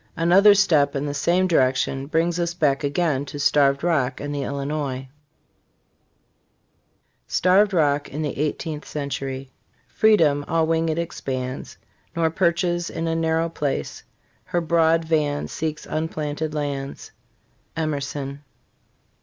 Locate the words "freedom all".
9.87-10.65